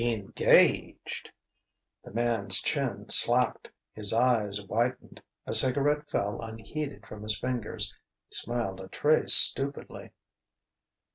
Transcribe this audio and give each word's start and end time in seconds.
"Engaged!" 0.03 1.29
The 2.03 2.09
man's 2.11 2.59
chin 2.59 3.07
slacked: 3.09 3.69
his 3.93 4.11
eyes 4.11 4.59
widened; 4.59 5.21
a 5.45 5.53
cigarette 5.53 6.09
fell 6.09 6.41
unheeded 6.41 7.05
from 7.05 7.21
his 7.21 7.39
fingers. 7.39 7.93
He 8.27 8.33
smiled 8.33 8.79
a 8.81 8.87
trace 8.87 9.35
stupidly. 9.35 10.09